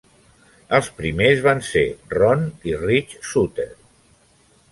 [0.77, 1.83] Els primers van ser
[2.15, 3.69] Ron i Rich Sutter.